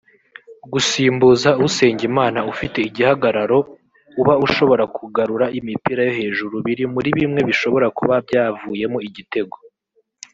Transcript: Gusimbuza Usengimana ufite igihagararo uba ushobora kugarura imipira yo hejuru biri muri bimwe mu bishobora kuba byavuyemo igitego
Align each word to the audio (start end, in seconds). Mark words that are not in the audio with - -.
Gusimbuza 0.71 1.49
Usengimana 1.67 2.39
ufite 2.51 2.77
igihagararo 2.89 3.59
uba 4.21 4.33
ushobora 4.45 4.83
kugarura 4.95 5.45
imipira 5.59 6.01
yo 6.07 6.13
hejuru 6.19 6.55
biri 6.65 6.83
muri 6.93 7.09
bimwe 7.17 7.39
mu 7.43 7.47
bishobora 7.49 7.87
kuba 7.97 8.15
byavuyemo 8.27 8.99
igitego 9.09 9.57